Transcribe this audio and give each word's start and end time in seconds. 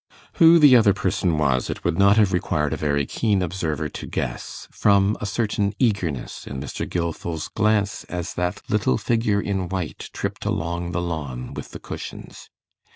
Who 0.41 0.57
the 0.57 0.75
other 0.75 0.95
person 0.95 1.37
was 1.37 1.69
it 1.69 1.83
would 1.83 1.95
not 1.95 2.17
have 2.17 2.33
required 2.33 2.73
a 2.73 2.75
very 2.75 3.05
keen 3.05 3.43
observer 3.43 3.87
to 3.87 4.07
guess, 4.07 4.67
from 4.71 5.15
a 5.21 5.27
certain 5.27 5.73
eagerness 5.77 6.47
in 6.47 6.59
Mr. 6.59 6.89
Gilfil's 6.89 7.47
glance 7.49 8.03
as 8.05 8.33
that 8.33 8.63
little 8.67 8.97
figure 8.97 9.39
in 9.39 9.69
white 9.69 10.09
tripped 10.11 10.43
along 10.43 10.91
the 10.93 11.01
lawn 11.03 11.53
with 11.53 11.69
the 11.69 11.79
cushions. 11.79 12.49